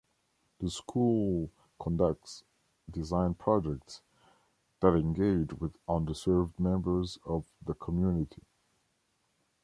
The 0.61 0.71
school 0.71 1.51
conducts 1.79 2.43
design 2.89 3.35
projects 3.35 4.01
that 4.79 4.95
engage 4.95 5.53
with 5.53 5.77
under-served 5.87 6.59
members 6.59 7.19
of 7.23 7.45
the 7.63 7.75
community. 7.75 8.41